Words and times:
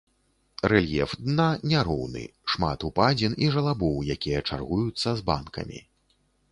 Рэльеф 0.71 1.11
дна 1.25 1.45
няроўны, 1.73 2.23
шмат 2.55 2.87
упадзін 2.91 3.39
і 3.45 3.53
жалабоў, 3.59 3.97
якія 4.17 4.39
чаргуюцца 4.51 5.09
з 5.23 5.29
банкамі. 5.31 5.89